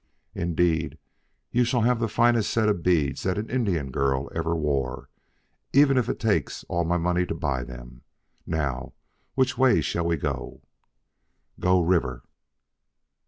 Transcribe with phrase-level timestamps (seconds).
[0.33, 0.97] "Indeed
[1.51, 5.09] you shall have the finest set of beads that an Indian girl ever wore,
[5.73, 8.01] even if it takes all my money to buy them.
[8.47, 8.93] Now
[9.35, 10.61] which way shall we go?"
[11.59, 12.23] "Go river."